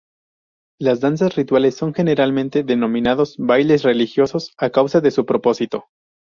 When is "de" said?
4.99-5.11